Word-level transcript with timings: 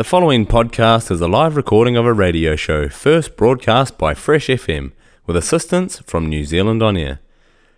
The 0.00 0.04
following 0.04 0.46
podcast 0.46 1.10
is 1.10 1.20
a 1.20 1.28
live 1.28 1.56
recording 1.56 1.94
of 1.94 2.06
a 2.06 2.14
radio 2.14 2.56
show 2.56 2.88
first 2.88 3.36
broadcast 3.36 3.98
by 3.98 4.14
Fresh 4.14 4.46
FM 4.46 4.92
with 5.26 5.36
assistance 5.36 5.98
from 5.98 6.26
New 6.26 6.42
Zealand 6.46 6.82
On 6.82 6.96
Air. 6.96 7.20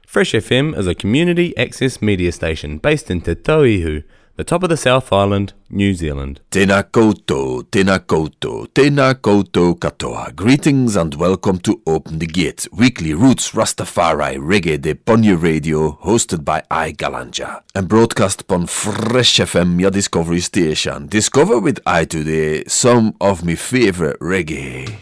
Fresh 0.07 0.31
FM 0.31 0.79
is 0.79 0.87
a 0.87 0.95
community 0.95 1.53
access 1.57 2.01
media 2.01 2.31
station 2.31 2.79
based 2.79 3.11
in 3.11 3.23
Te 3.23 3.35
Tauihu, 3.35 4.05
the 4.37 4.45
top 4.45 4.63
of 4.63 4.71
the 4.71 4.77
South 4.77 5.13
Island, 5.13 5.53
New 5.69 5.93
Zealand. 5.93 6.41
Tēnā 6.51 6.83
koutou, 6.91 7.63
tēnā 7.71 7.99
koutou, 8.09 8.67
tēnā 8.73 9.15
koutou 9.21 9.75
katoa. 9.79 10.35
Greetings 10.35 10.97
and 10.97 11.15
welcome 11.17 11.59
to 11.59 11.83
Open 11.87 12.19
the 12.19 12.27
Gate, 12.27 12.67
weekly 12.73 13.13
Roots 13.13 13.53
Rastafari 13.53 14.39
Reggae 14.39 14.81
de 14.81 14.95
Ponyo 14.95 15.37
Radio, 15.41 15.99
hosted 16.03 16.45
by 16.45 16.63
I 16.71 16.93
Galanja, 16.93 17.61
and 17.75 17.89
broadcast 17.89 18.41
upon 18.43 18.67
Fresh 18.67 19.37
FM, 19.37 19.79
your 19.81 19.91
discovery 19.91 20.41
station. 20.41 21.09
Discover 21.09 21.61
with 21.61 21.81
I 21.85 22.07
today 22.07 22.65
some 22.65 23.15
of 23.21 23.45
my 23.45 23.55
favorite 23.55 24.19
reggae. 24.21 24.99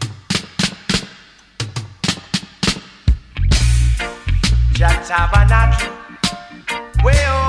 Jah 4.73 5.01
Tabernacle, 5.07 5.93
way 7.05 7.40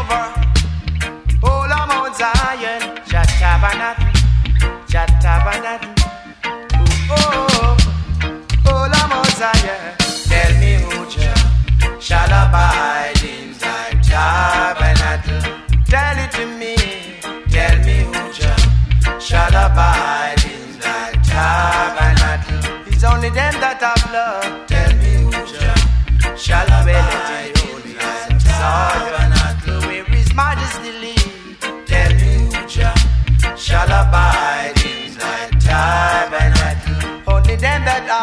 only 23.23 23.37
them 23.37 23.55
that 23.61 23.81
have 23.81 24.13
love. 24.13 24.67
Tell 24.67 24.93
me 24.99 25.13
who 25.23 26.37
shall 26.37 26.67
abide 26.67 27.12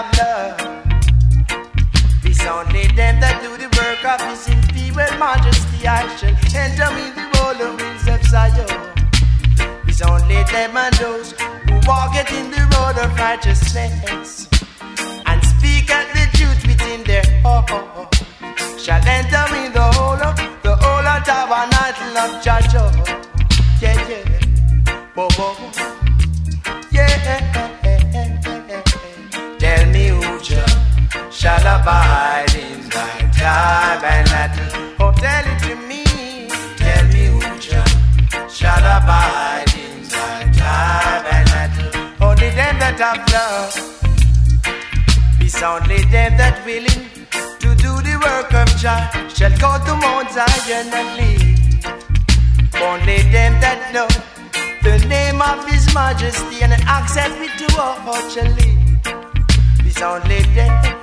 have 0.01 0.17
love. 0.17 0.59
It's 2.23 2.45
only 2.45 2.87
them 2.95 3.19
that 3.19 3.41
do 3.43 3.51
the 3.57 3.69
work 3.79 4.03
of 4.05 4.19
His 4.29 4.47
imperial 4.47 5.11
majesty. 5.19 5.87
I 5.87 6.07
shall 6.15 6.35
enter 6.55 6.89
in 7.03 7.11
the 7.17 7.25
roller 7.35 7.71
wheels 7.75 8.07
of 8.07 8.21
Zion. 8.31 8.69
It's 9.87 10.01
only 10.01 10.43
them 10.51 10.77
and 10.77 10.95
those 10.95 11.31
who 11.67 11.75
walk 11.87 12.15
it 12.15 12.31
in 12.31 12.51
the 12.51 12.63
road 12.75 12.97
of 13.03 13.11
righteousness 13.17 14.47
and 15.25 15.39
speak 15.53 15.89
at 15.89 16.07
the 16.15 16.25
truth 16.37 16.61
within 16.67 17.03
their 17.03 17.27
heart 17.43 18.15
shall 18.79 19.03
enter 19.05 19.45
in 19.61 19.73
the 19.73 19.87
whole 19.95 20.21
of 20.29 20.35
the 20.63 20.75
whole 20.75 21.07
of 21.13 21.23
tabernacle 21.23 22.17
of 22.23 22.43
Jah. 22.43 23.28
Shall 31.39 31.79
abide 31.79 32.53
in 32.53 32.81
thy 32.89 33.31
tabernacle. 33.31 34.95
Oh, 34.99 35.13
tell 35.15 35.45
it 35.47 35.59
to 35.63 35.73
me. 35.87 36.03
Tell 36.75 37.05
me 37.13 37.27
who 37.31 37.39
Jah 37.57 37.85
shall 38.49 38.83
abide 38.97 39.71
in 39.73 40.03
thy 40.03 40.51
tabernacle. 40.59 42.27
Only 42.27 42.49
them 42.59 42.75
that 42.83 42.99
have 42.99 43.23
love. 43.31 43.71
It's 45.39 45.63
only 45.63 46.03
them 46.11 46.35
that 46.35 46.59
willing 46.65 47.07
to 47.63 47.69
do 47.85 47.91
the 48.07 48.15
work 48.19 48.51
of 48.53 48.67
Jah 48.75 49.07
shall 49.33 49.55
go 49.63 49.71
to 49.87 49.95
Mount 49.95 50.29
Zion 50.35 50.91
and 50.91 51.09
live. 51.19 51.55
Only 52.83 53.19
them 53.31 53.53
that 53.63 53.79
know 53.93 54.11
the 54.83 54.97
name 55.07 55.41
of 55.41 55.65
His 55.69 55.87
Majesty 55.93 56.63
and 56.63 56.73
accept 56.73 57.39
it 57.39 57.53
to 57.59 57.67
what 57.77 58.29
shall 58.29 58.51
live. 58.59 58.79
It's 59.87 60.01
only 60.01 60.43
them 60.53 60.99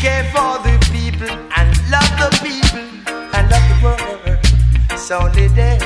care 0.00 0.24
for 0.32 0.56
the 0.64 0.74
people 0.90 1.28
and 1.58 1.68
love 1.92 2.12
the 2.22 2.30
people 2.40 2.86
and 3.36 3.44
love 3.52 3.66
the 3.70 3.76
world. 3.84 4.20
Only 5.12 5.48
they 5.48 5.78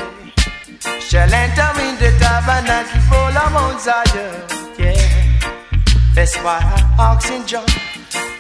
shall 1.01 1.33
enter 1.33 1.71
in 1.81 1.95
the 1.97 2.11
tabernacle 2.21 3.01
full 3.09 3.37
of 3.43 3.53
Mount 3.53 3.81
Zion. 3.81 4.35
Yeah. 4.79 5.01
That's 6.15 6.37
why 6.45 6.61
I 6.63 7.07
ask 7.07 7.31
in 7.33 7.45
John 7.47 7.67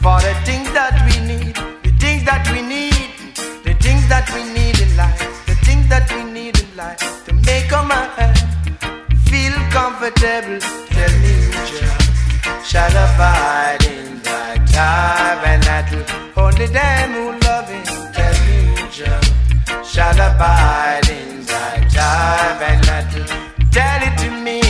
for 0.05 0.21
the 0.21 0.35
things 0.45 0.71
that 0.79 0.95
we 1.07 1.17
need, 1.27 1.55
the 1.83 1.93
things 1.99 2.23
that 2.25 2.47
we 2.53 2.61
need, 2.63 2.95
the 3.65 3.75
things 3.85 4.07
that 4.09 4.31
we 4.35 4.45
need 4.57 4.79
in 4.79 4.97
life, 4.97 5.47
the 5.47 5.57
things 5.67 5.89
that 5.89 6.07
we 6.15 6.23
need 6.31 6.55
in 6.61 6.77
life 6.77 7.01
to 7.27 7.33
make 7.33 7.73
a 7.73 7.83
man 7.83 8.35
feel 9.27 9.55
comfortable. 9.73 10.61
Tell 10.95 11.15
me, 11.25 11.35
Jah, 11.71 12.63
shall 12.63 12.95
abide 13.07 13.85
in 13.87 14.23
thy 14.23 14.57
tabernacle. 14.67 15.24
Only 16.55 16.67
them 16.67 17.13
who 17.15 17.33
love 17.41 17.69
Jah, 18.93 19.21
shall 19.83 20.15
abide 20.15 21.09
in 21.11 21.45
thy 21.45 21.81
tabernacle. 21.91 23.27
Tell 23.73 24.01
it 24.07 24.17
to 24.19 24.31
me. 24.31 24.61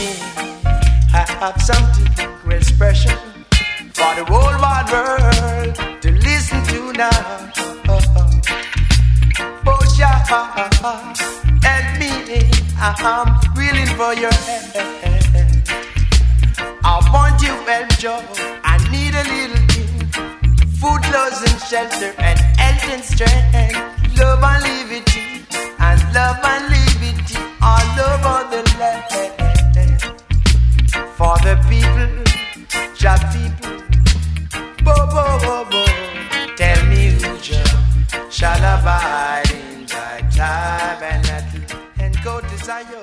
I 1.13 1.27
have 1.41 1.61
something 1.61 2.31
real 2.43 2.63
special 2.63 3.19
for 3.93 4.15
the 4.17 4.25
whole 4.25 4.57
wide 4.65 4.89
world 4.95 6.01
to 6.01 6.11
listen 6.11 6.65
to 6.73 6.93
now. 6.95 7.53
Oh, 9.67 9.85
Jah, 9.95 10.25
help 11.61 11.99
me. 12.01 12.49
I'm 12.81 13.29
willing 13.55 13.91
for 13.99 14.15
your 14.15 14.33
help. 14.33 14.75
I 16.83 17.11
want 17.13 17.43
you 17.43 17.53
help, 17.69 17.89
Joe. 17.99 18.25
I 18.65 18.79
need 18.91 19.15
a 19.15 19.23
little. 19.29 19.64
Food, 20.85 21.03
clothes, 21.05 21.41
and 21.41 21.61
shelter, 21.63 22.13
and 22.19 22.39
health 22.61 22.85
and 22.93 23.03
strength. 23.03 24.19
Love 24.19 24.45
and 24.45 24.63
liberty, 24.65 25.47
and 25.79 26.01
love 26.13 26.37
and 26.45 26.65
liberty 26.77 27.39
all 27.63 27.89
over 28.05 28.41
the 28.53 28.61
land 28.79 29.15
for 31.17 31.37
the 31.39 31.57
people, 31.71 32.13
Jah 32.95 33.17
people. 33.33 33.79
Bo 34.85 34.95
bo 35.07 35.25
bo 35.45 35.65
bo. 35.71 35.83
Tell 36.55 36.85
me 36.85 37.03
who 37.17 37.39
Jah 37.39 37.65
shall 38.29 38.59
abide 38.59 39.51
in 39.53 39.87
thy 39.87 40.21
tabernacle 40.37 41.79
and 41.99 42.15
go 42.23 42.43
to 42.43 42.59
Zion. 42.59 43.03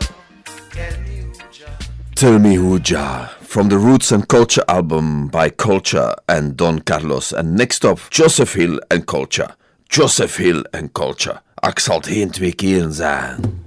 Tell 0.69 0.99
me 1.01 1.15
who 1.21 1.33
Jah. 1.51 1.77
Tell 2.13 2.37
Me 2.37 2.53
Who 2.53 2.77
Jah 2.77 3.40
from 3.51 3.67
the 3.67 3.77
Roots 3.77 4.13
and 4.13 4.25
Culture 4.29 4.63
album 4.69 5.27
by 5.27 5.49
Culture 5.49 6.15
and 6.29 6.55
Don 6.55 6.79
Carlos. 6.79 7.33
And 7.33 7.53
next 7.57 7.83
up, 7.83 7.99
Joseph 8.09 8.53
Hill 8.53 8.79
and 8.89 9.05
Culture. 9.05 9.49
Joseph 9.89 10.37
Hill 10.37 10.63
and 10.71 10.93
Culture. 10.93 11.41
Ik 11.59 11.79
zal 11.79 11.95
het 11.95 12.05
heen 12.05 12.31
twee 12.31 12.55
zijn. 12.89 13.60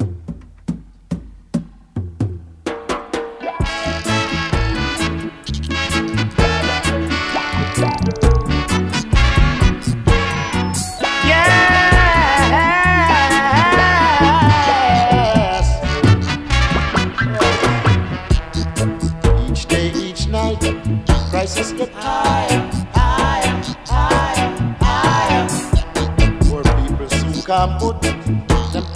Come 27.64 27.78
put 27.78 28.02
them 28.02 28.18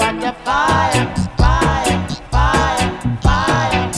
on 0.00 0.20
the 0.20 0.35
fire, 0.44 1.06
fire, 1.38 2.09
fire, 2.31 2.88
fire. 3.23 3.91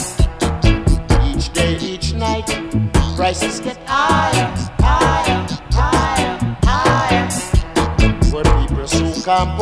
Each 1.28 1.52
day, 1.52 1.76
each 1.76 2.12
night, 2.14 2.46
prices 3.16 3.58
get 3.58 3.78
higher, 3.86 4.46
higher, 4.78 5.46
higher, 5.72 6.38
higher. 6.62 7.28
Poor 8.30 8.44
people 8.44 8.86
soon 8.86 9.22
come 9.22 9.59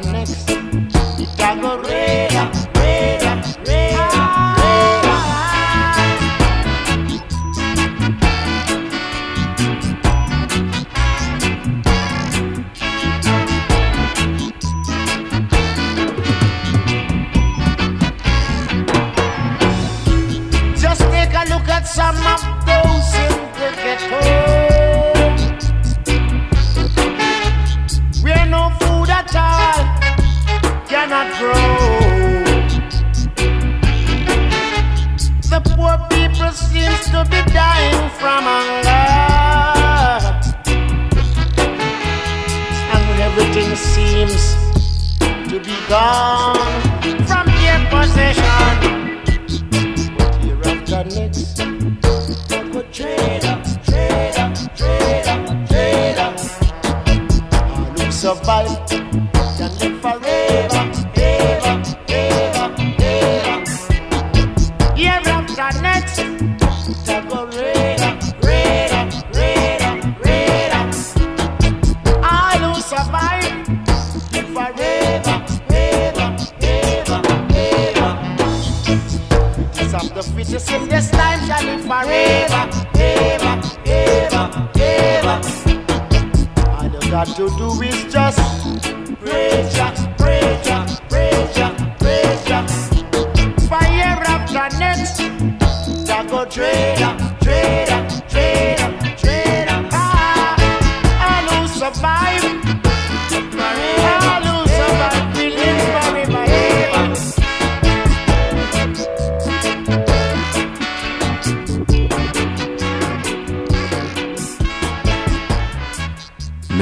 tenderness. 0.00 0.44
It's 1.18 1.38
a 1.38 1.54
gorilla. 1.60 2.61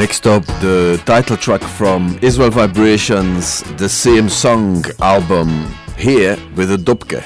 Next 0.00 0.26
up, 0.26 0.46
the 0.62 0.98
title 1.04 1.36
track 1.36 1.60
from 1.60 2.18
Israel 2.22 2.48
Vibrations, 2.48 3.62
the 3.76 3.86
same 3.86 4.30
song 4.30 4.82
album, 4.98 5.50
here 5.98 6.38
with 6.56 6.72
a 6.72 6.78
dubke. 6.78 7.22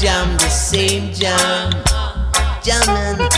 jam, 0.00 0.32
the 0.38 0.48
same 0.48 1.12
jam, 1.12 1.70
jamming. 2.62 3.28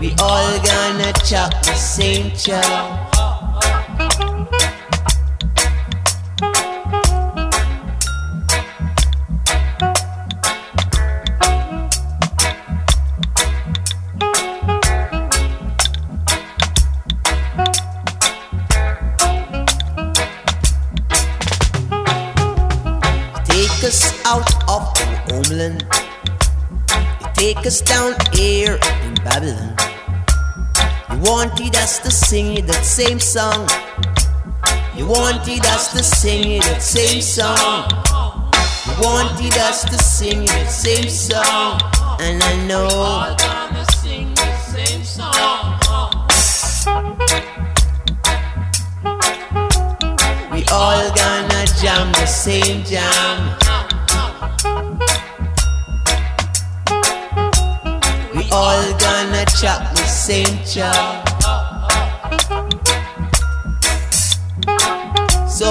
We 0.00 0.12
all 0.20 0.58
gonna 0.64 1.12
chop 1.24 1.52
the 1.62 1.74
same 1.74 2.32
chop. 2.36 3.05
us 27.66 27.80
down 27.80 28.14
here 28.32 28.78
in 29.02 29.14
Babylon. 29.24 29.74
You 31.10 31.18
wanted 31.18 31.74
us 31.76 31.98
to 31.98 32.10
sing 32.12 32.64
that 32.66 32.84
same 32.84 33.18
song. 33.18 33.68
You 34.96 35.06
wanted 35.06 35.66
us 35.66 35.92
to 35.92 36.02
sing 36.02 36.60
that 36.60 36.80
same 36.80 37.20
song. 37.20 37.90
You 38.86 38.94
wanted 39.02 39.56
us 39.58 39.82
to 39.84 39.98
sing 39.98 40.46
that 40.46 40.70
same 40.70 41.08
song. 41.08 41.80
And 42.20 42.40
I 42.40 42.54
know. 42.68 42.86
We 50.52 50.64
all 50.70 51.10
gonna 51.14 51.66
jam 51.80 52.12
the 52.12 52.26
same 52.26 52.84
jam. 52.84 52.95
So 60.26 60.32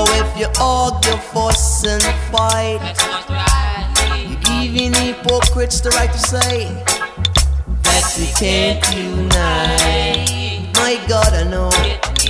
if 0.07 0.39
you 0.39 0.47
argue, 0.61 1.17
fuss 1.17 1.85
and 1.85 2.01
fight, 2.31 2.79
you're 4.15 4.39
giving 4.39 4.93
hypocrites 4.93 5.81
the 5.81 5.89
right 5.89 6.09
to 6.09 6.17
say 6.17 6.69
that 7.83 8.15
we 8.17 8.27
can't 8.39 8.81
unite. 8.95 10.71
My 10.75 11.03
God, 11.05 11.33
I 11.33 11.43
know 11.51 11.69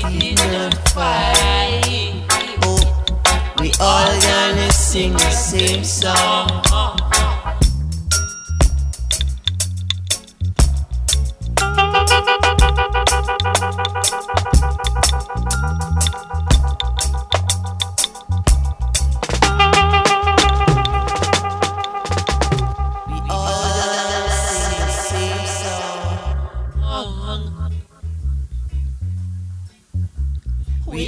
we 0.09 0.33
not 0.33 0.73
fight. 0.89 2.25
Oh, 2.63 2.81
we 3.59 3.71
all 3.79 4.19
gonna 4.21 4.71
sing 4.71 5.13
the 5.13 5.29
same 5.29 5.83
song. 5.83 6.63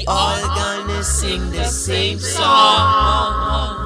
All 0.07 0.41
gonna 0.55 1.03
sing 1.03 1.51
the 1.51 1.65
same 1.65 2.19
song. 2.19 3.76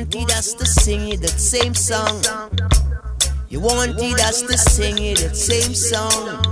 Wanted 0.00 0.30
us 0.30 0.54
to 0.54 0.64
sing 0.64 1.08
it 1.08 1.20
that 1.20 1.28
same 1.28 1.74
song. 1.74 2.22
You 3.50 3.60
wanted 3.60 4.20
us 4.20 4.40
to 4.40 4.56
sing 4.56 4.96
it 4.98 5.18
that 5.18 5.36
same 5.36 5.74
song. 5.74 6.42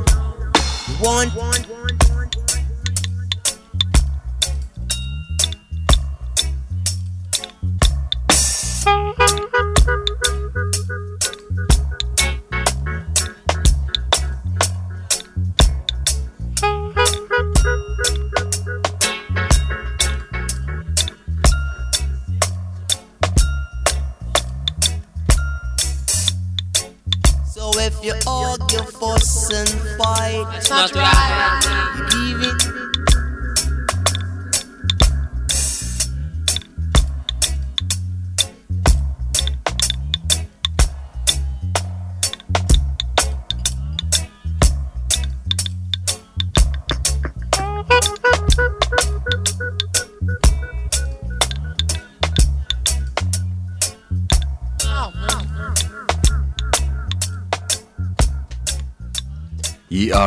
You 0.88 1.02
want. 1.02 1.77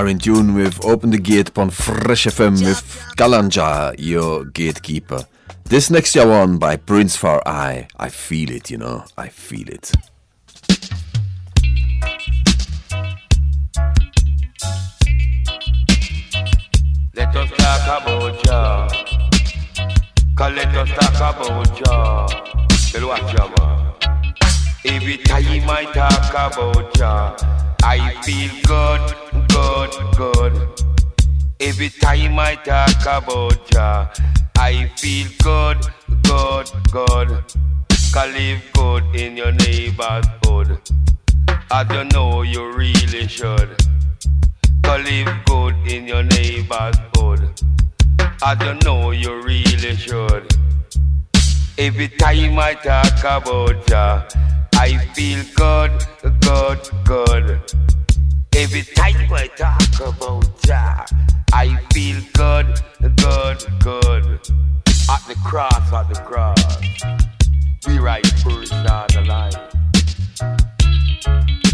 Are 0.02 0.08
in 0.08 0.18
tune 0.18 0.56
with 0.56 0.84
Open 0.84 1.12
the 1.12 1.18
Gate 1.20 1.50
upon 1.50 1.70
Fresh 1.70 2.26
FM 2.26 2.54
with 2.66 2.82
Kalanja, 3.18 3.94
your 4.00 4.46
gatekeeper. 4.46 5.28
This 5.66 5.92
next 5.92 6.16
year 6.16 6.28
one 6.28 6.58
by 6.58 6.76
Prince 6.78 7.16
Far 7.16 7.44
Eye. 7.46 7.88
I 7.98 8.10
feel 8.10 8.50
it, 8.50 8.72
you 8.72 8.80
know, 8.80 9.06
I 9.16 9.28
feel 9.28 9.70
it. 9.70 9.92
Talk 25.94 26.32
about 26.34 26.98
ya, 26.98 27.36
I 27.84 28.14
feel 28.24 28.52
good, 28.64 29.04
good, 29.50 29.92
good. 30.16 30.54
Every 31.60 31.90
time 31.90 32.40
I 32.40 32.56
talk 32.56 33.02
about 33.06 33.74
ya, 33.74 34.08
I 34.58 34.90
feel 34.98 35.28
good, 35.44 35.80
good, 36.24 36.70
good. 36.92 37.44
Cause 38.14 38.34
live 38.34 38.62
good 38.74 39.04
in 39.16 39.38
your 39.38 39.52
neighborhood. 39.52 40.80
I 41.72 41.84
don't 41.84 42.12
know 42.14 42.42
you 42.42 42.72
really 42.74 43.28
should. 43.28 43.70
Go 44.82 44.98
live 44.98 45.46
good 45.46 45.76
in 45.88 46.08
your 46.08 46.24
neighborhood. 46.24 47.50
I 48.44 48.56
don't 48.56 48.84
know 48.84 49.12
you 49.12 49.42
really 49.42 49.96
should. 49.96 50.56
Every 51.78 52.10
time 52.10 52.60
I 52.60 52.74
talk 52.74 53.20
about 53.24 53.90
ya, 53.90 54.24
I 54.84 54.98
feel 55.14 55.44
good, 55.58 55.92
good, 56.42 56.80
good. 57.06 57.62
Every 58.56 58.82
time 58.82 59.32
I 59.32 59.48
talk 59.56 60.00
about 60.00 60.60
Jah, 60.64 61.06
I 61.54 61.78
feel 61.94 62.20
good, 62.34 62.82
good, 63.00 63.64
good. 63.80 64.26
At 65.08 65.22
the 65.28 65.36
cross, 65.46 65.94
at 65.94 66.10
the 66.10 66.20
cross, 66.26 66.58
we 67.86 68.00
write 68.00 68.26
first 68.42 68.74
on 68.74 69.06
the 69.14 69.24
line. 69.28 69.54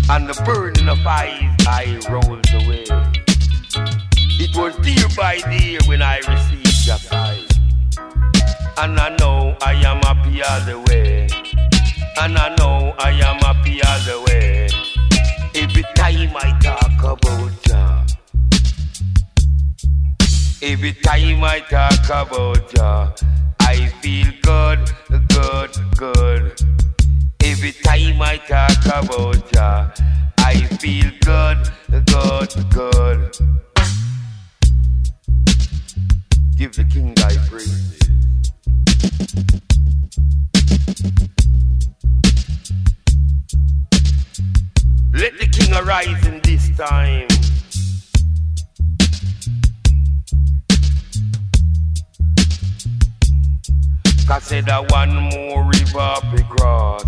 And 0.09 0.27
the 0.27 0.41
burden 0.43 0.89
of 0.89 0.99
eyes 1.07 1.55
I 1.65 2.01
rolls 2.09 2.51
away. 2.61 2.83
It 4.37 4.53
was 4.53 4.75
dear 4.83 5.07
by 5.15 5.37
dear 5.49 5.79
when 5.85 6.01
I 6.01 6.17
received 6.17 6.85
your 6.85 6.97
sight. 6.97 7.57
And 8.77 8.99
I 8.99 9.15
know 9.15 9.55
I 9.61 9.75
am 9.75 10.01
happy 10.01 10.43
all 10.43 10.59
the 10.65 10.83
way. 10.91 11.46
And 12.19 12.35
I 12.35 12.55
know 12.55 12.95
I 12.97 13.11
am 13.11 13.37
happy 13.39 13.79
all 13.83 13.99
the 13.99 14.23
way. 14.25 14.67
Every 15.53 15.83
time 15.93 16.35
I 16.35 16.57
talk 16.59 17.03
about 17.03 17.51
Jah. 17.63 18.05
Every 20.63 20.93
time 20.93 21.43
I 21.43 21.59
talk 21.59 22.05
about 22.05 22.69
Jah, 22.73 23.13
I 23.59 23.87
feel 24.01 24.31
good, 24.41 24.79
good, 25.29 25.71
good. 25.95 26.61
Every 27.43 27.71
time 27.71 28.19
I 28.21 28.37
talk 28.37 28.85
about 28.87 29.51
Jah, 29.51 29.93
I 30.39 30.55
feel 30.81 31.11
good, 31.21 31.69
good, 32.07 32.49
good. 32.71 33.37
Give 36.57 36.73
the 36.73 36.83
King 36.91 37.13
thy 37.13 37.37
praise. 37.47 37.97
Let 45.17 45.39
the 45.39 45.47
King 45.47 45.73
arise 45.73 46.27
in 46.27 46.39
this 46.41 46.69
time. 46.77 47.27
Cause 54.27 54.43
say 54.43 54.61
that 54.61 54.91
one 54.91 55.15
more 55.15 55.63
river 55.63 56.13
the 56.35 56.45
cross. 56.47 57.03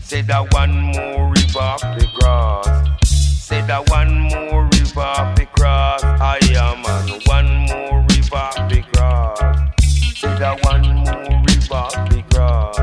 Say 0.00 0.22
that 0.22 0.54
one 0.54 0.72
more 0.72 1.28
river 1.28 1.76
the 1.98 2.08
cross. 2.18 2.66
Say 3.06 3.60
that 3.66 3.90
one 3.90 4.20
more 4.20 4.64
river 4.64 5.34
the 5.36 5.46
cross. 5.52 6.02
I 6.02 6.38
am 6.56 6.82
on 6.86 7.20
one 7.26 7.66
more 7.66 8.00
river 8.08 8.48
the 8.72 8.82
cross. 8.94 9.38
Say 10.18 10.34
that 10.38 10.64
one 10.64 10.94
more 10.94 11.42
river 11.46 11.54
cross. 12.34 12.78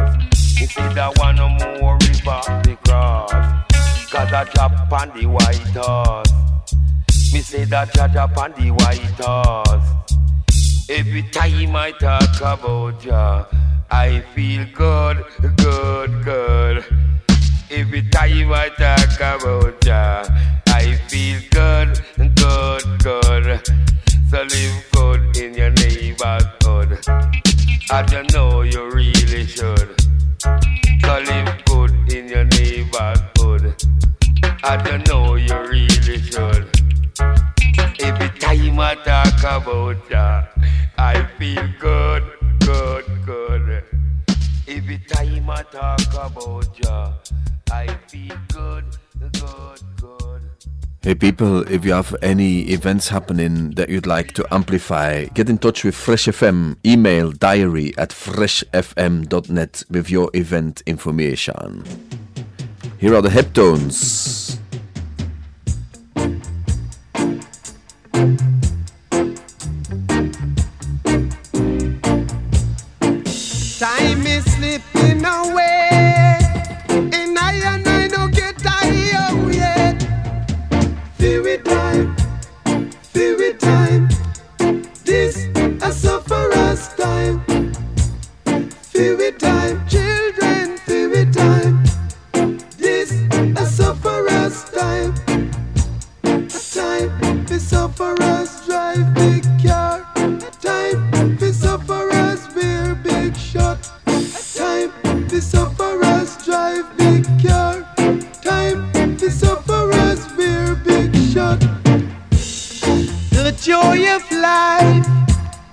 You 0.59 0.67
see 0.67 0.87
that 0.93 1.17
one 1.17 1.35
more 1.35 1.70
I 4.33 4.45
drop 4.45 4.91
on 4.93 5.09
the 5.19 5.25
white 5.25 5.57
horse. 5.75 6.31
Me 7.33 7.41
say 7.41 7.65
that 7.65 7.91
drop 7.93 8.37
on 8.37 8.53
the 8.53 8.71
white 8.71 9.19
horse. 9.19 9.89
Every 10.89 11.23
time 11.23 11.75
I 11.75 11.91
talk 11.91 12.39
about 12.39 13.03
ya, 13.03 13.45
I 13.89 14.21
feel 14.33 14.65
good, 14.73 15.25
good, 15.57 16.23
good. 16.23 16.85
Every 17.71 18.03
time 18.09 18.53
I 18.53 18.69
talk 18.69 19.19
about 19.19 19.85
ya, 19.85 20.23
I 20.67 20.95
feel 21.09 21.41
good, 21.51 21.99
good, 22.35 23.03
good. 23.03 23.61
So 24.29 24.43
live 24.43 24.91
good 24.93 25.37
in 25.37 25.55
your 25.55 25.71
neighborhood. 25.71 26.99
I 27.89 28.01
don't 28.03 28.31
know 28.33 28.61
you 28.61 28.89
really 28.91 29.45
should. 29.45 29.90
I 34.63 34.77
don't 34.77 35.07
know 35.07 35.35
you 35.35 35.57
really 35.57 35.89
should. 36.21 36.69
Every 37.99 38.29
time 38.39 38.79
I 38.79 38.95
talk 39.03 39.39
about 39.41 39.97
ya, 40.09 40.43
I 40.97 41.25
feel 41.39 41.67
good, 41.79 42.23
good, 42.59 43.05
good. 43.25 43.83
Every 44.67 44.99
time 44.99 45.49
I 45.49 45.63
talk 45.63 46.13
about 46.13 46.67
ya, 46.77 47.13
I 47.71 47.87
feel 48.07 48.37
good, 48.53 48.85
good, 49.19 49.81
good. 49.99 50.41
Hey 51.01 51.15
people, 51.15 51.61
if 51.67 51.83
you 51.83 51.93
have 51.93 52.15
any 52.21 52.61
events 52.69 53.07
happening 53.09 53.71
that 53.71 53.89
you'd 53.89 54.05
like 54.05 54.33
to 54.33 54.45
amplify, 54.53 55.25
get 55.33 55.49
in 55.49 55.57
touch 55.57 55.83
with 55.83 55.95
Fresh 55.95 56.25
FM. 56.25 56.77
Email 56.85 57.31
diary 57.31 57.97
at 57.97 58.09
freshfm.net 58.09 59.83
with 59.89 60.11
your 60.11 60.29
event 60.35 60.83
information. 60.85 61.83
Here 62.99 63.15
are 63.15 63.21
the 63.23 63.29
Heptones. 63.29 64.40
Time 73.79 74.27
is 74.27 74.43
slipping 74.53 75.25
away, 75.25 76.37
and 76.89 77.37
I 77.39 77.53
and 77.65 77.87
I 77.87 78.07
don't 78.07 78.33
get 78.33 78.57
tired 78.59 79.31
oh, 79.31 79.49
yet. 79.51 80.01
Feel 81.17 81.45
it 81.45 81.63
time, 81.65 82.15
feel 83.01 83.39
it 83.39 83.59
time. 83.59 84.09
This 85.05 85.47
a 85.81 85.91
time. 86.97 87.41
Feel 88.91 89.19
it 89.21 89.39
time, 89.39 89.70
drive 98.65 99.13
big. 99.13 99.43
Time 99.71 100.41
big. 100.57 100.61
Time 100.61 101.23
drive 106.45 106.97
big. 106.97 107.23
Time 108.43 108.91
big 110.83 111.15
shot. 111.15 111.59
The 113.31 113.53
joy 113.61 113.99
of 114.15 114.23
life 114.31 115.07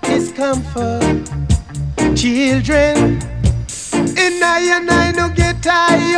is 0.08 0.30
comfort, 0.32 1.24
children. 2.16 3.18
And 4.16 4.44
I 4.44 4.61
oh, 4.62 4.76
and 4.76 4.90
I 4.90 5.12
no 5.12 5.28
get 5.30 5.62
tired 5.62 6.08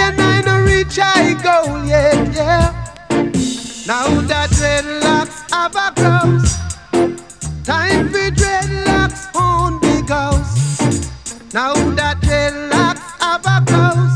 and 0.00 0.20
I 0.20 0.40
no 0.40 0.62
reach 0.64 0.98
high 1.00 1.34
goal 1.42 1.84
yet, 1.84 2.34
yeah. 2.34 2.67
Now 3.88 4.20
that 4.20 4.50
dreadlocks 4.50 5.50
have 5.50 5.74
a 5.74 5.90
cross, 5.98 6.58
time 7.64 8.10
for 8.10 8.28
dreadlocks 8.36 9.34
on 9.34 9.80
big 9.80 10.06
house. 10.10 11.00
Now 11.54 11.72
that 11.94 12.18
dreadlocks 12.20 13.00
have 13.24 13.46
a 13.46 13.64
cross, 13.64 14.14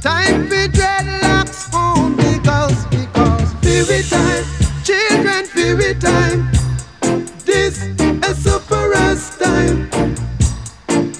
time 0.00 0.46
for 0.46 0.68
dreadlocks 0.68 1.74
on 1.74 2.14
big 2.14 2.46
house 2.46 2.86
because 2.86 3.48
spirit 3.58 4.06
time, 4.08 4.44
children 4.84 5.46
spirit 5.46 6.00
time. 6.00 6.48
This 7.44 7.82
is 7.82 8.38
sufferer's 8.38 9.36
time, 9.36 9.90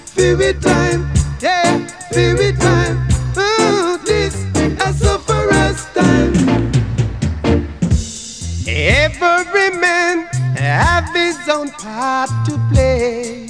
spirit 0.06 0.62
time, 0.62 0.83
own 11.54 11.70
part 11.70 12.30
to 12.46 12.58
play. 12.72 13.46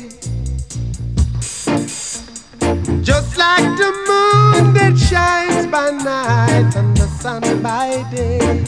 Just 3.02 3.38
like 3.38 3.68
the 3.80 3.90
moon 4.08 4.74
that 4.74 4.94
shines 5.08 5.66
by 5.68 5.90
night 5.90 6.76
and 6.76 6.94
the 6.96 7.06
sun 7.06 7.42
by 7.62 8.04
day. 8.10 8.64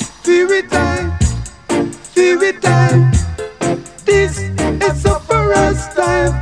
Spirit 0.00 0.68
time, 0.70 1.12
spirit 2.02 2.60
time. 2.60 3.12
This 4.04 4.38
is 4.38 5.02
sufferer's 5.02 5.86
time. 5.94 6.32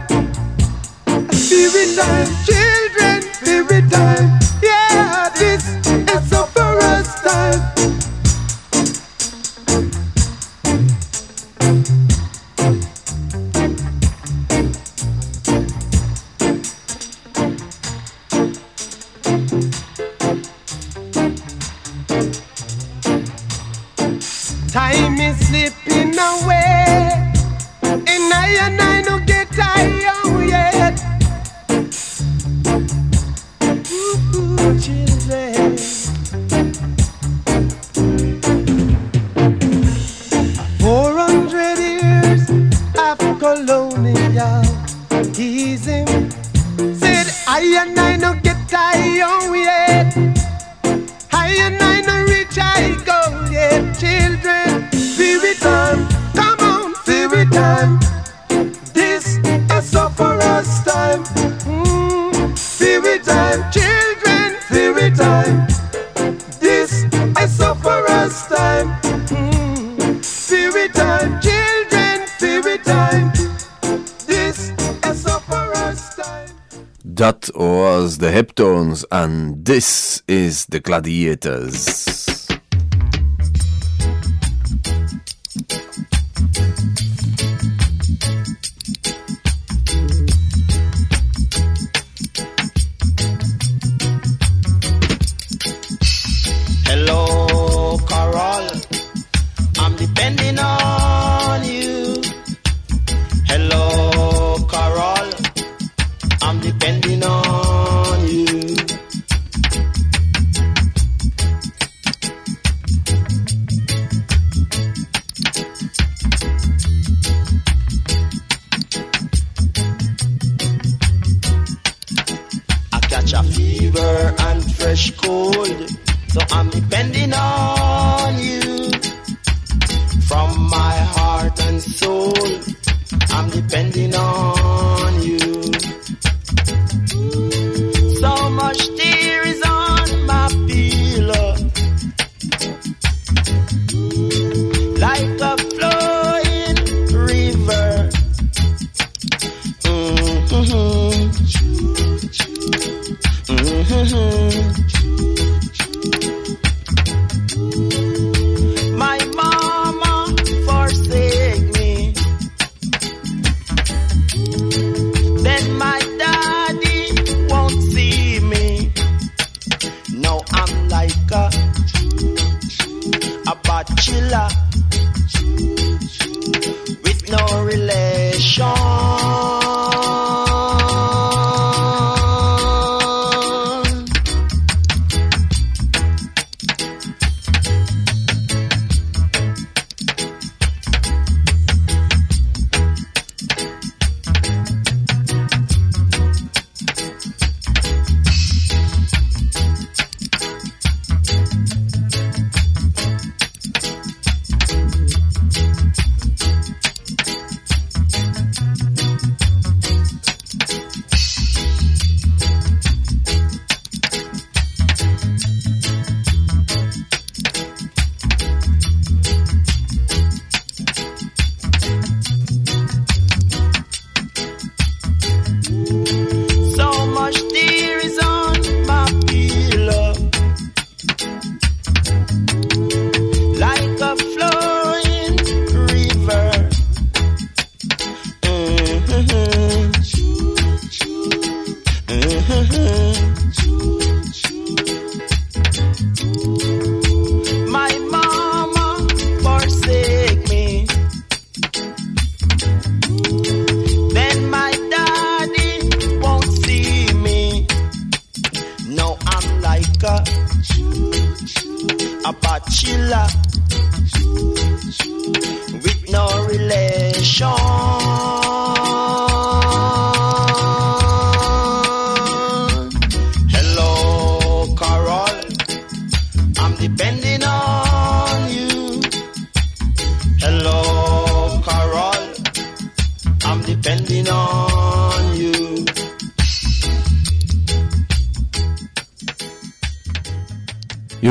Spirit 1.32 1.90
time, 2.00 2.28
children, 2.48 3.22
spirit 3.34 3.90
time. 3.90 4.26
Yeah, 4.62 5.28
this 5.36 5.64
is 5.86 6.30
sufferer's 6.30 7.14
time. 7.16 7.60
Time 7.76 7.99
I 47.60 47.64
and 47.82 47.98
I 48.00 48.16
no 48.16 48.32
get 48.42 48.56
tired 48.70 49.54
yet. 49.54 50.16
I 51.30 51.48
and 51.60 51.76
I 51.78 52.00
no 52.00 52.24
reach 52.24 52.56
I 52.56 52.96
go 53.04 53.20
yet. 53.52 53.98
Children, 54.00 54.90
spirit 54.92 55.58
time. 55.58 56.09
Dat 77.20 77.50
was 77.54 78.16
the 78.16 78.30
Heptones 78.30 79.04
and 79.10 79.62
this 79.62 80.22
is 80.26 80.64
the 80.70 80.80
Gladiators. 80.80 82.29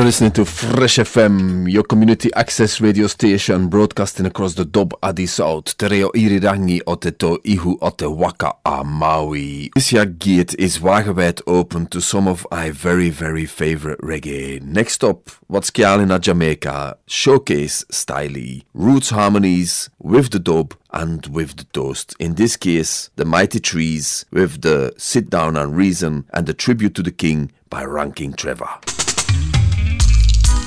Listening 0.09 0.31
to 0.31 0.43
Fresh 0.45 0.97
FM, 0.97 1.71
your 1.71 1.83
community 1.83 2.33
access 2.33 2.81
radio 2.81 3.05
station 3.05 3.67
broadcasting 3.67 4.25
across 4.25 4.55
the 4.55 4.65
Dob 4.65 4.95
Adi 5.03 5.27
South, 5.27 5.77
te 5.77 5.87
reo 5.87 6.09
irirangi 6.15 6.81
o 6.87 6.95
te 6.95 7.11
Tauihu 7.11 7.77
o 7.79 7.91
te 7.91 8.07
waka 8.07 8.55
a 8.65 8.83
Maui. 8.83 9.69
This 9.75 9.93
year 9.93 10.07
gate 10.07 10.55
is 10.57 10.79
wagenwijd 10.79 11.43
open 11.45 11.85
to 11.89 12.01
some 12.01 12.27
of 12.27 12.47
my 12.49 12.71
very, 12.71 13.11
very 13.11 13.45
favorite 13.45 14.01
reggae. 14.01 14.59
Next 14.63 15.03
up, 15.03 15.29
what's 15.45 15.69
Kialina 15.69 16.19
Jamaica, 16.19 16.97
showcase 17.05 17.85
styley, 17.91 18.63
roots 18.73 19.11
harmonies 19.11 19.91
with 19.99 20.31
the 20.31 20.39
dub 20.39 20.73
and 20.91 21.27
with 21.27 21.55
the 21.57 21.65
toast. 21.65 22.15
In 22.19 22.33
this 22.33 22.57
case, 22.57 23.11
the 23.15 23.25
Mighty 23.25 23.59
Threes 23.59 24.25
with 24.31 24.63
the 24.63 24.91
Sit 24.97 25.29
Down 25.29 25.55
and 25.55 25.77
Reason 25.77 26.25
and 26.33 26.47
the 26.47 26.55
Tribute 26.55 26.95
to 26.95 27.03
the 27.03 27.11
King 27.11 27.51
by 27.69 27.83
Ranking 27.85 28.33
Trevor 28.33 28.79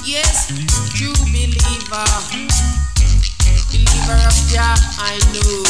yes, 0.05 0.49
true 0.95 1.12
believer, 1.31 2.07
believer 3.71 4.19
of 4.27 4.37
Jah, 4.51 4.77
I 4.99 5.19
know. 5.33 5.62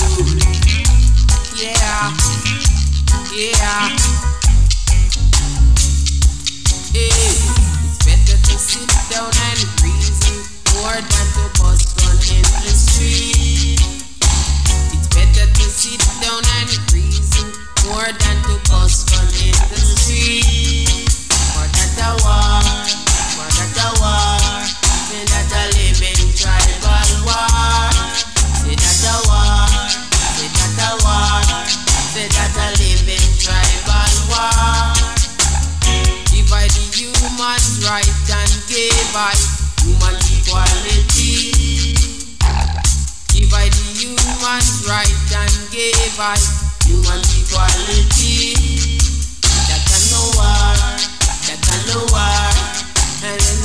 Yeah, 1.57 2.13
yeah. 3.33 3.89
Hey, 6.93 7.09
it's 7.09 7.99
better 8.05 8.39
to 8.39 8.57
sit 8.59 8.89
down 9.11 9.31
and 9.31 9.61
reason 9.83 10.45
more 10.75 10.97
than 10.97 11.27
to 11.37 11.45
bust 11.61 12.01
on 12.05 12.17
in 12.33 12.43
the 12.43 12.73
street. 12.73 13.81
It's 14.93 15.09
better 15.09 15.47
to 15.47 15.67
sit 15.71 16.01
down 16.21 16.43
and 16.59 16.71
reason 16.93 17.53
more 17.87 18.07
than 18.07 18.37
to 18.49 18.71
bust 18.71 19.13
on 19.17 19.27
in 19.45 19.53
the 19.69 19.77
street. 19.77 21.09
For 21.53 21.67
that 21.69 21.99
I 22.01 22.11
want 22.25 23.12
a 23.83 23.91
war. 24.01 24.63
Not 25.13 25.53
a 25.53 25.63
living 25.75 26.31
tribal 26.39 27.13
war. 27.27 27.91
A 28.63 29.05
war. 29.27 29.67
A 30.63 30.95
war. 31.03 31.43
A 32.15 32.69
living 32.79 33.31
tribal 33.43 34.15
war. 34.31 34.95
The 35.83 36.41
human 36.95 37.49
and 38.31 38.55
give 38.69 39.17
human 39.83 40.17
equality. 40.31 41.35
The 43.31 43.43
human 43.99 44.73
and 45.35 45.57
give 45.71 46.19
human 46.87 47.23
equality. 47.35 48.55
A 49.43 49.99
no 50.11 50.23
war. 50.37 50.77
That 51.47 51.67
a 51.69 51.77
no 51.89 51.99
war 52.13 52.52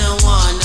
marijuana. 0.07 0.56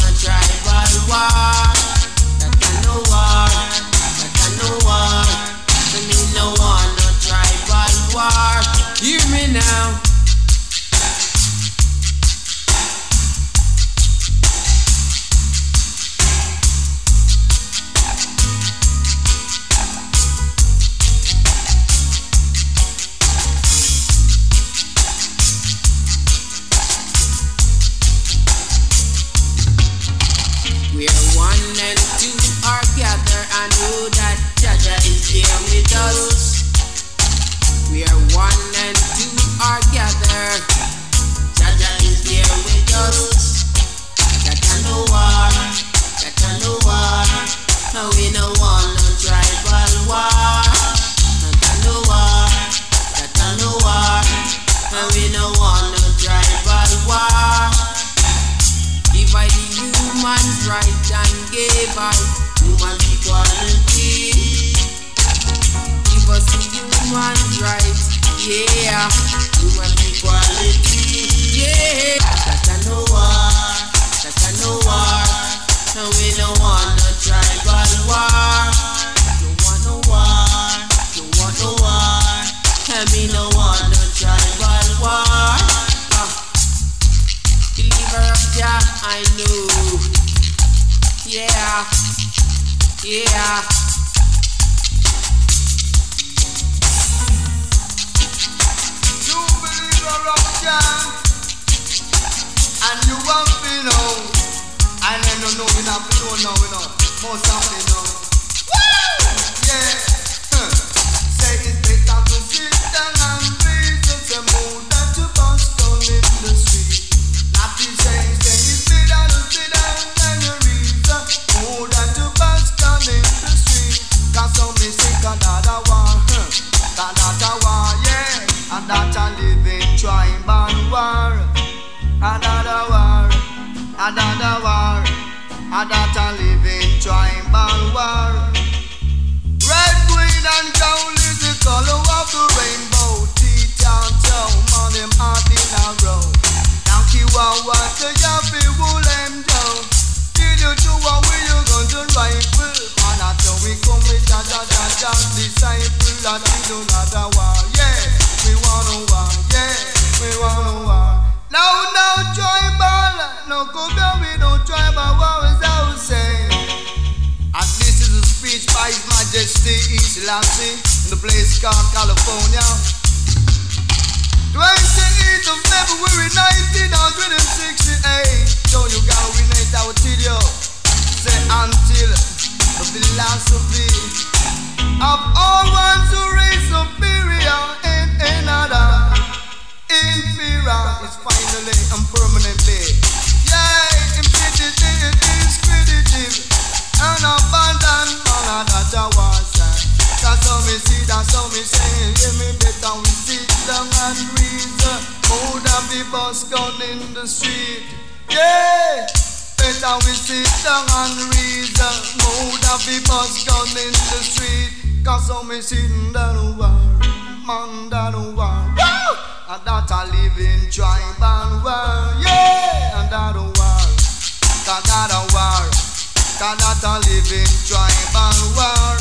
cannot 226.42 226.82
a 226.82 226.94
living 227.06 227.46
tribal 227.62 228.34
war. 228.58 228.98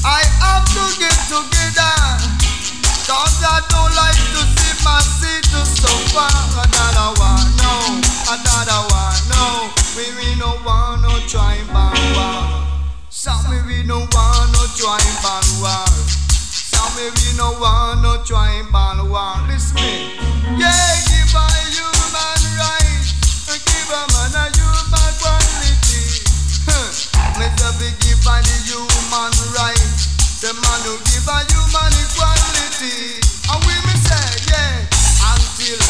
I 0.00 0.24
have 0.40 0.64
to 0.72 0.84
get 0.96 1.12
together, 1.28 1.92
cause 3.04 3.44
I 3.44 3.60
don't 3.68 3.92
like 3.92 4.16
to 4.32 4.40
see 4.56 4.72
my 4.80 4.96
city 5.04 5.60
suffer. 5.76 6.32
Another 6.56 7.12
war, 7.20 7.36
no, 7.60 8.00
another 8.32 8.80
one, 8.96 9.20
no. 9.28 9.68
We, 9.92 10.08
we 10.16 10.40
no 10.40 10.56
want 10.64 11.04
no 11.04 11.20
tribal 11.28 11.92
war. 12.16 12.64
Some 13.10 13.52
we 13.68 13.84
no 13.84 14.08
want 14.08 14.56
no 14.56 14.64
tribal 14.72 15.44
war. 15.60 15.84
Some 16.48 16.96
we 16.96 17.28
no 17.36 17.60
want 17.60 18.00
no 18.00 18.24
tribal 18.24 19.04
war. 19.12 19.36
Listen 19.52 19.76
me, 19.84 20.16
yeah, 20.56 20.96
give 21.12 21.36
I 21.36 21.65
by 28.26 28.42
the 28.42 28.56
human. 28.66 29.30
The 30.42 30.52
man 30.52 30.80
who 30.84 30.98
give 31.06 31.26
a 31.30 31.38
human 31.46 31.94
equality. 32.02 33.22
And 33.48 33.62
we 33.64 33.74
may 33.86 33.98
say, 34.02 34.26
yeah, 34.50 34.82
until 35.30 35.80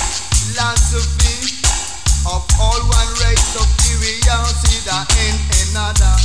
of 2.29 2.45
all 2.61 2.81
one 2.93 3.13
race 3.25 3.57
of 3.57 3.67
another. 5.73 6.17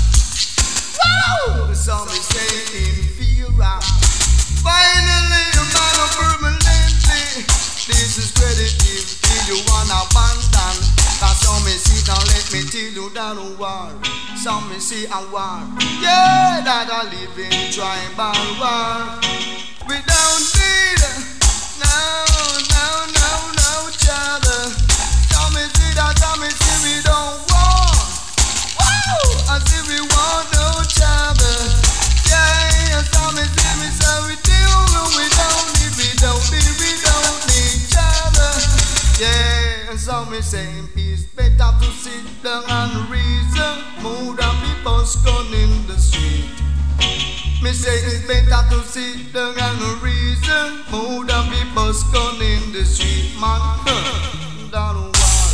Some 1.74 2.08
may 2.08 2.19
say. 2.19 3.12
Finally, 4.62 5.45
a 5.56 5.63
man 5.74 5.95
of 6.04 6.12
permanently. 6.13 7.70
This 7.88 8.17
is 8.22 8.30
relative 8.38 9.10
to 9.26 9.34
you 9.50 9.58
and 9.58 9.89
abandon. 9.89 10.78
Now 11.17 11.34
some 11.34 11.65
me 11.65 11.72
see, 11.82 12.06
now 12.06 12.22
let 12.30 12.46
me 12.54 12.62
tell 12.70 12.94
you 12.94 13.10
that 13.17 13.41
a 13.41 13.58
war. 13.58 13.89
Some 14.38 14.70
me 14.70 14.78
see 14.78 15.06
a 15.10 15.17
war. 15.34 15.65
Yeah, 15.98 16.62
that 16.62 16.94
I 16.94 17.10
live 17.10 17.34
in 17.41 17.74
tribal 17.74 18.38
war. 18.62 19.17
We 19.89 19.98
don't 19.98 20.46
need 20.62 21.02
no, 21.82 21.98
no, 22.70 22.86
no, 23.17 23.30
no 23.50 23.89
each 23.89 24.06
other. 24.13 24.62
Some 25.34 25.58
me 25.58 25.65
see 25.74 25.91
that, 25.98 26.13
some 26.22 26.38
me 26.38 26.54
see 26.54 26.78
we 26.86 27.02
don't 27.02 27.41
want. 27.50 28.13
woo, 28.78 29.41
I 29.50 29.58
see 29.65 29.82
we 29.89 30.06
want 30.06 30.46
no 30.54 30.86
other. 30.86 31.58
Yeah, 32.30 33.02
some 33.10 33.34
me 33.34 33.41
see. 33.41 33.61
Me 40.32 40.39
say 40.39 40.65
it's 40.96 41.24
better 41.36 41.72
to 41.82 41.91
sit 41.91 42.24
down 42.41 42.63
and 42.63 43.10
reason, 43.12 43.84
more 44.00 44.34
than 44.34 44.56
people 44.63 45.04
gun 45.28 45.52
in 45.52 45.88
the 45.88 45.98
street. 46.00 46.48
Me 47.62 47.74
say 47.74 48.00
it's 48.08 48.26
better 48.26 48.63
to 48.72 48.80
sit 48.88 49.34
down 49.34 49.60
and 49.60 50.02
reason, 50.02 50.88
more 50.89 51.26
than 51.26 51.44
people 51.52 51.91
gun 52.15 52.39
in 52.39 52.72
the 52.72 52.86
street, 52.86 53.36
man. 53.44 53.60
Down 54.72 55.12
wall, 55.12 55.52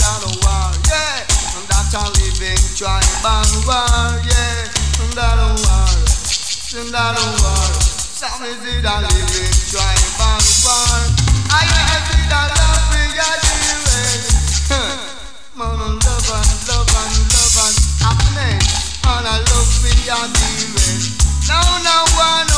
down 0.00 0.18
the 0.24 0.32
wall, 0.40 0.72
yeah. 0.88 1.28
That's 1.68 1.92
a 1.92 2.08
living 2.24 2.64
tribal 2.80 3.44
war, 3.68 4.16
yeah. 4.24 4.64
Down 5.12 5.36
the 5.36 5.60
wall, 5.60 6.00
down 6.88 7.14
the 7.20 7.26
wall. 7.44 7.72
Some 8.16 8.44
is 8.48 8.64
it 8.64 8.80
a 8.80 8.96
living 9.12 9.56
tribal 9.68 10.40
war. 10.64 11.04
I 11.52 11.68
see 12.08 12.24
that 12.32 12.73
love 20.06 20.06
we 20.06 20.10
are 20.10 20.28
doing. 20.28 21.00
No, 21.48 21.60
no 21.82 22.04
one, 22.16 22.46
no, 22.46 22.52
no 22.52 22.52
one. 22.52 22.53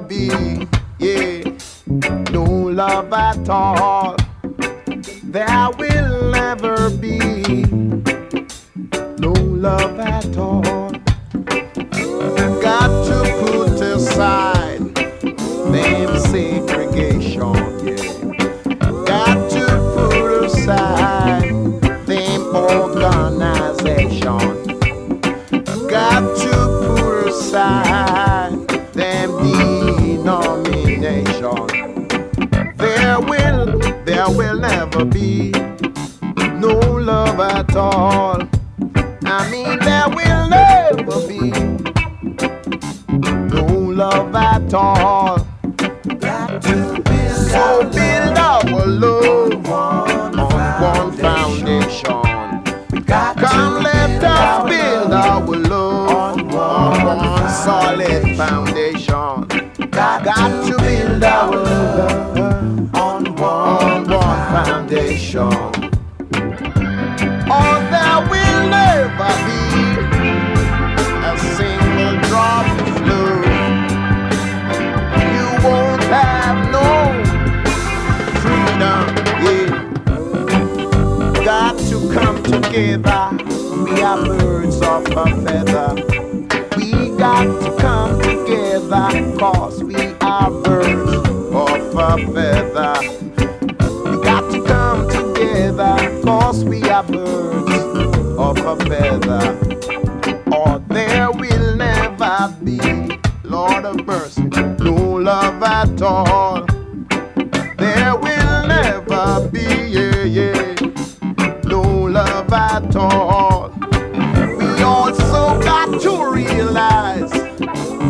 Be, 0.00 0.66
yeah, 0.98 1.42
no 2.32 2.44
love 2.44 3.12
at 3.12 3.48
all. 3.48 4.16
There 5.24 5.70
will 5.78 6.30
never 6.30 6.90
be 6.90 7.64
no 9.18 9.32
love 9.32 9.98
at 10.00 10.36
all. 10.36 10.47
be 35.04 35.50
no 36.60 36.78
love 36.78 37.40
at 37.40 37.76
all. 37.76 38.42
I 39.24 39.50
mean, 39.50 39.78
there 39.80 40.08
will 40.08 40.48
never 40.48 41.26
be 41.28 41.50
no 43.54 43.64
love 43.66 44.34
at 44.34 44.74
all. 44.74 45.17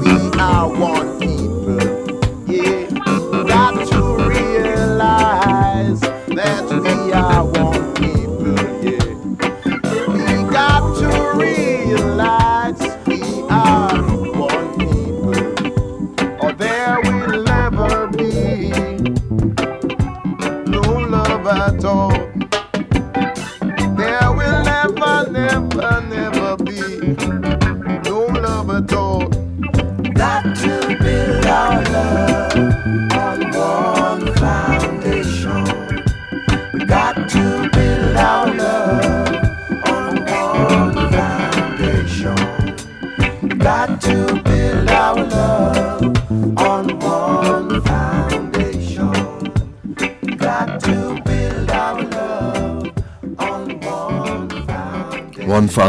we 0.01 0.31
are 0.39 0.69
one. 0.69 1.08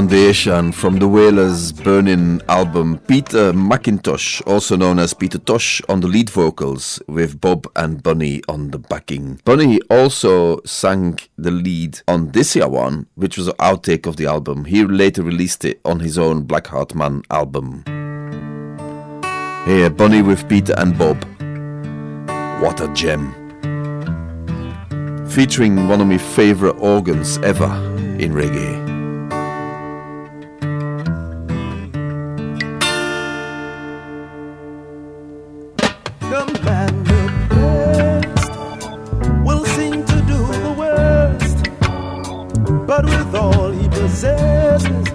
Foundation 0.10 0.72
from 0.72 0.97
the 0.97 1.07
Wailers' 1.07 1.72
Burning 1.72 2.41
album. 2.49 2.97
Peter 3.07 3.53
McIntosh, 3.53 4.41
also 4.47 4.76
known 4.76 4.97
as 4.97 5.14
Peter 5.14 5.38
Tosh, 5.38 5.84
on 5.88 5.99
the 5.99 6.07
lead 6.07 6.32
vocals, 6.32 6.99
with 7.07 7.39
Bob 7.39 7.68
and 7.76 8.01
Bunny 8.01 8.41
on 8.49 8.72
the 8.72 8.80
backing. 8.80 9.39
Bunny 9.45 9.80
also 9.91 10.64
sang 10.64 11.20
the 11.38 11.51
lead 11.51 12.01
on 12.07 12.32
this 12.32 12.55
year 12.55 12.68
one, 12.68 13.05
which 13.14 13.38
was 13.38 13.49
an 13.49 13.53
outtake 13.60 14.07
of 14.07 14.16
the 14.16 14.26
album. 14.26 14.66
He 14.66 14.84
later 14.84 15.22
released 15.22 15.64
it 15.64 15.80
on 15.86 15.99
his 15.99 16.18
own 16.18 16.43
Blackheart 16.47 16.95
Man 16.95 17.22
album. 17.30 17.84
Here, 19.68 19.91
Bunny 19.91 20.24
with 20.24 20.49
Peter 20.49 20.74
and 20.80 20.97
Bob. 20.97 21.24
What 22.64 22.82
a 22.82 22.91
gem! 22.95 23.32
Featuring 25.30 25.88
one 25.88 26.01
of 26.01 26.07
my 26.07 26.18
favorite 26.18 26.80
organs 26.80 27.38
ever 27.43 27.72
in 28.18 28.34
reggae. 28.34 28.89
possesses. 44.20 45.07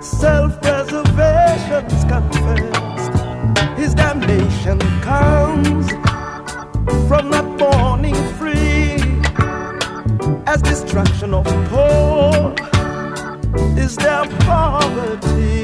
Self 0.00 0.60
preservation's 0.60 2.04
confessed. 2.04 3.14
His 3.78 3.94
damnation 3.94 4.78
comes 5.00 5.90
from 7.08 7.30
not 7.30 7.46
morning 7.58 8.14
free 8.38 9.00
as 10.46 10.60
destruction 10.62 11.32
of 11.32 11.46
poor 11.70 12.54
is 13.78 13.96
their 13.96 14.26
poverty. 14.40 15.55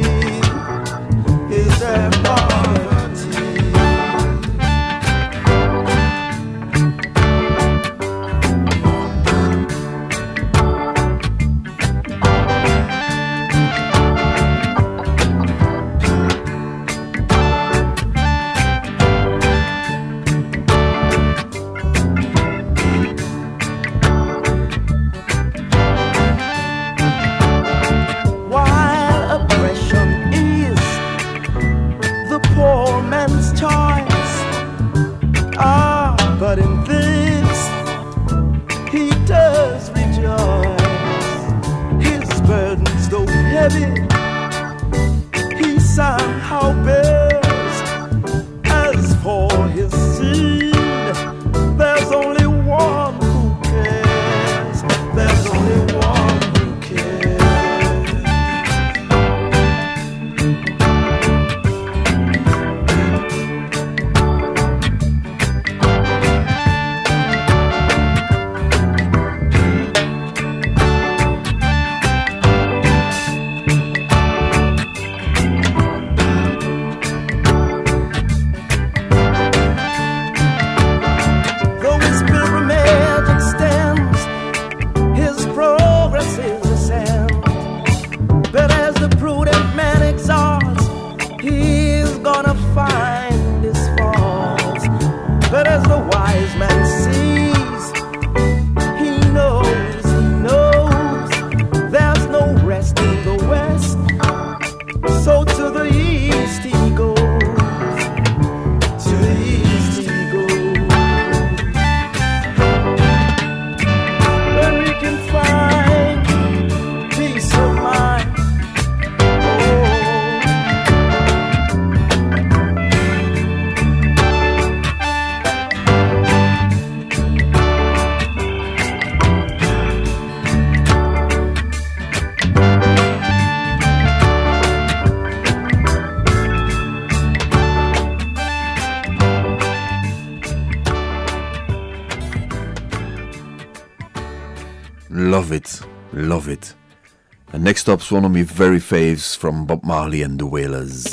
Next 147.85 148.13
one 148.13 148.25
of 148.25 148.31
my 148.31 148.45
very 148.45 148.79
faves 148.79 149.37
from 149.37 149.67
Bob 149.67 149.83
Marley 149.85 150.23
and 150.23 150.39
the 150.39 150.47
Wailers. 150.47 151.12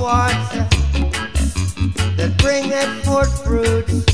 water 0.00 0.66
that 2.16 2.34
bringeth 2.38 3.04
forth 3.04 3.44
fruits. 3.44 4.09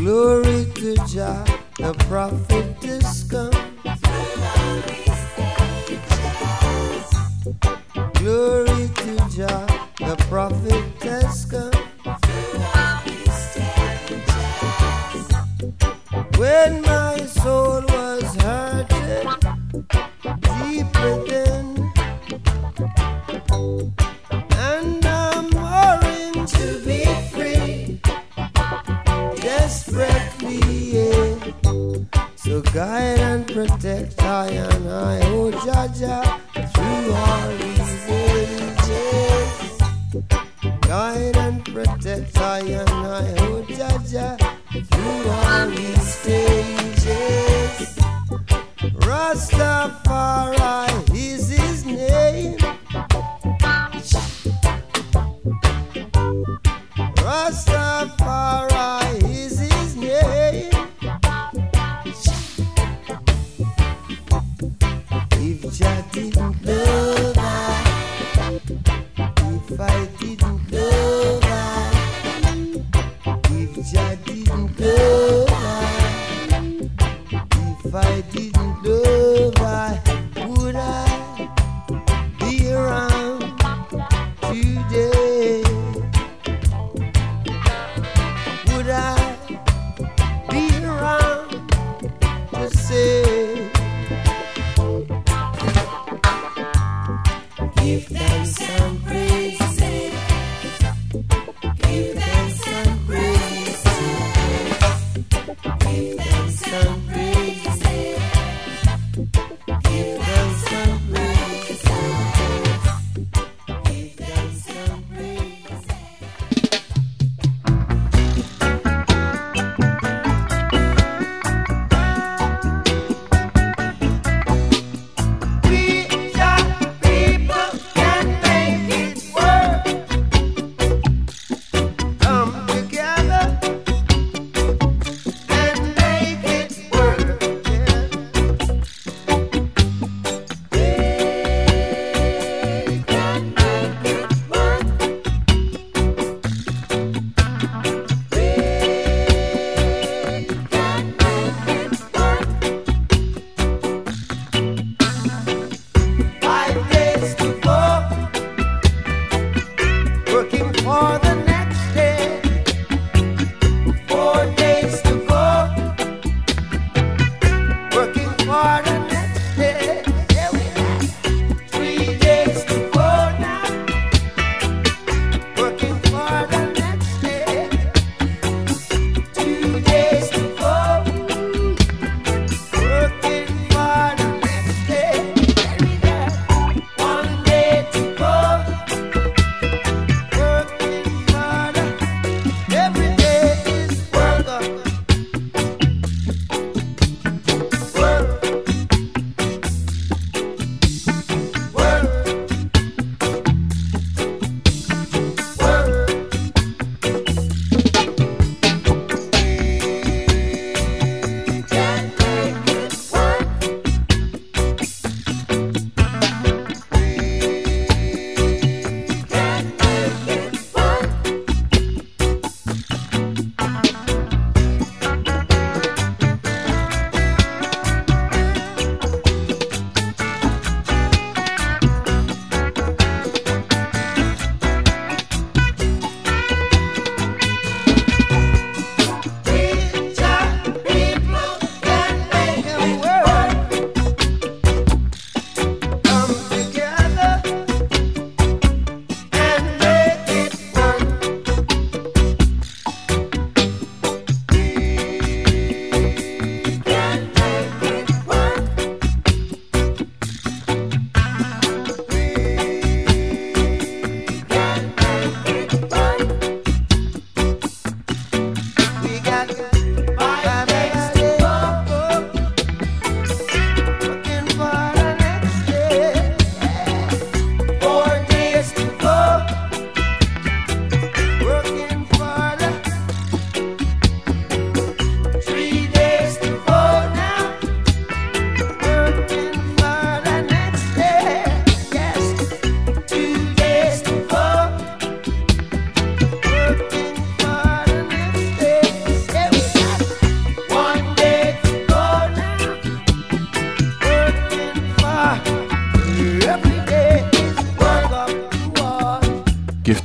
Glory 0.00 0.64
to 0.76 0.94
Jah, 1.06 1.44
the 1.76 1.92
prophet 2.08 2.82
is 2.82 3.24
come. 3.24 5.09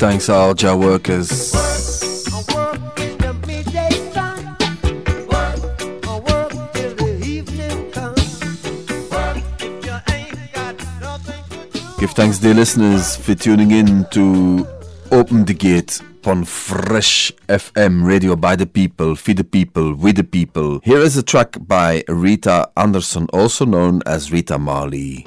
thanks 0.05 0.27
to 0.27 0.33
all 0.35 0.77
workers. 0.77 1.51
Give 11.99 12.11
thanks, 12.11 12.37
dear 12.37 12.53
listeners, 12.53 13.15
for 13.15 13.33
tuning 13.33 13.71
in 13.71 14.05
to 14.11 14.67
Open 15.11 15.43
the 15.45 15.55
Gate 15.55 15.99
on 16.23 16.45
Fresh 16.45 17.31
FM 17.49 18.05
radio 18.05 18.35
by 18.35 18.55
the 18.55 18.67
people, 18.67 19.15
for 19.15 19.33
the 19.33 19.43
people, 19.43 19.95
with 19.95 20.17
the 20.17 20.23
people. 20.23 20.81
Here 20.83 20.99
is 20.99 21.17
a 21.17 21.23
track 21.23 21.57
by 21.61 22.03
Rita 22.07 22.69
Anderson, 22.77 23.27
also 23.33 23.65
known 23.65 24.03
as 24.05 24.31
Rita 24.31 24.59
Marley. 24.59 25.25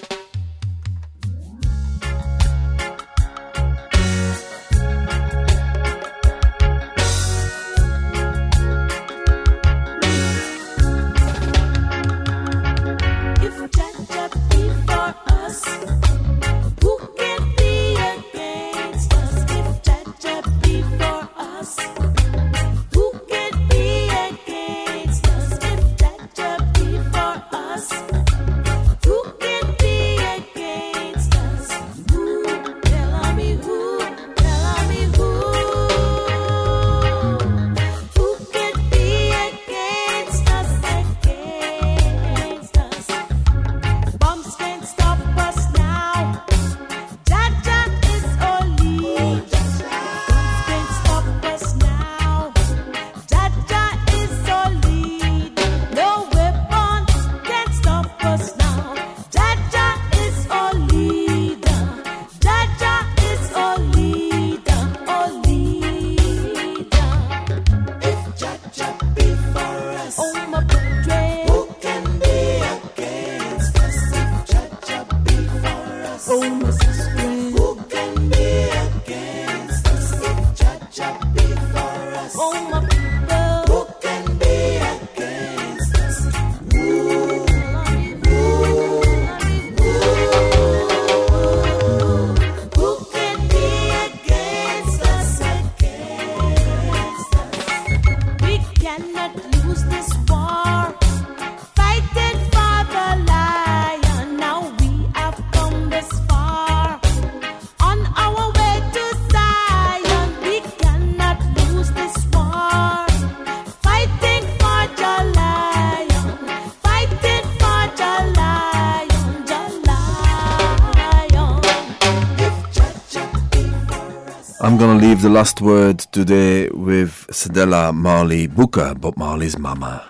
I'm 124.69 124.77
going 124.77 125.01
to 125.01 125.07
leave 125.07 125.23
the 125.23 125.31
last 125.31 125.63
word 125.63 126.01
today 126.13 126.69
with 126.69 127.27
Cedella 127.31 127.95
Marley 127.95 128.47
Booker, 128.47 128.95
Bob 128.95 129.17
Marley's 129.17 129.59
mama. 129.59 130.05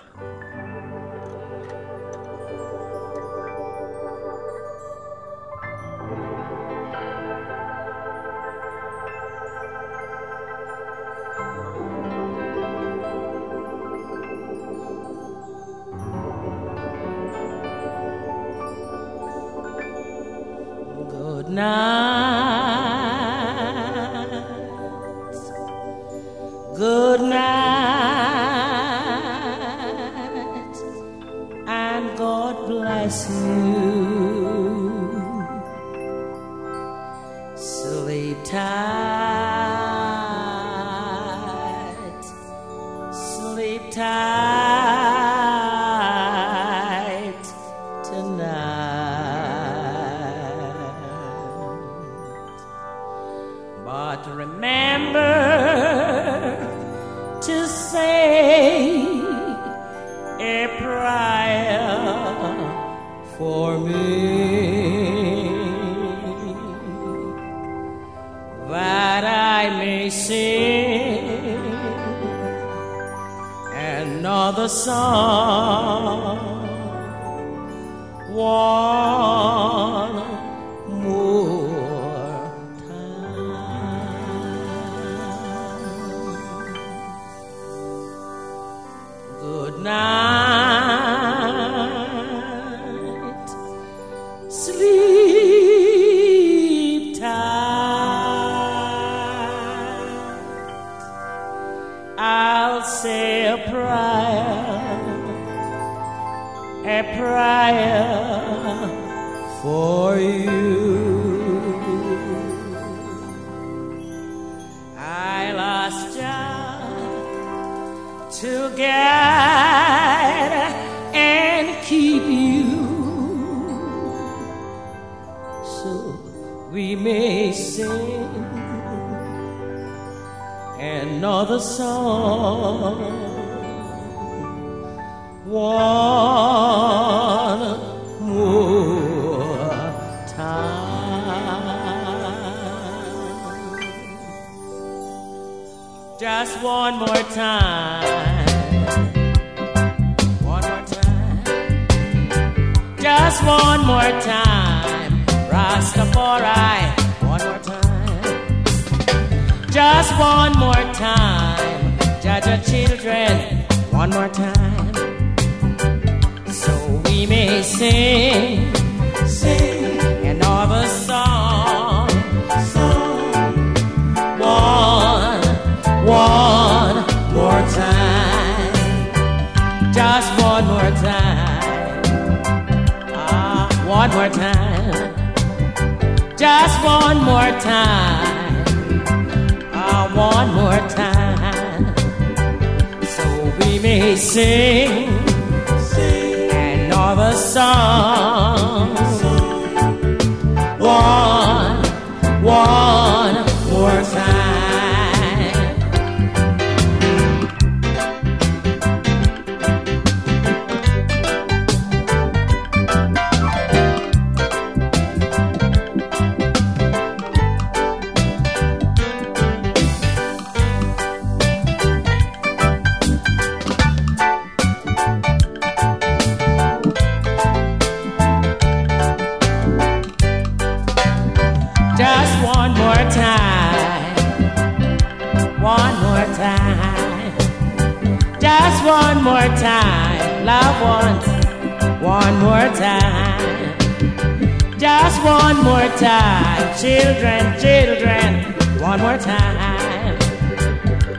Children, 246.81 247.59
children. 247.59 248.55
One 248.81 249.01
more 249.01 249.19
time. 249.19 250.17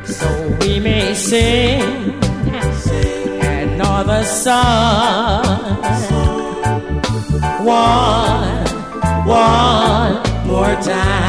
So 0.05 0.57
we 0.62 0.80
may 0.80 1.14
sing. 1.14 1.82
Another 3.41 4.24
song. 4.24 5.43
One, 7.66 8.66
one 9.28 10.47
more 10.47 10.76
time. 10.82 11.28